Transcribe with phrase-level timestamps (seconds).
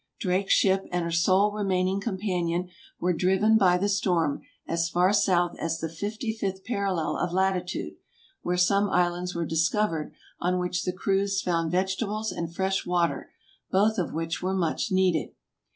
[0.19, 2.69] Drake's ship and her sole remaining companion
[2.99, 7.97] were driven by the storm as far south as the fifty fifth parallel of latitude,
[8.41, 13.31] where some islands were discovered, on which the crews found vegetables and fresh water,
[13.69, 15.35] both of which were much needed.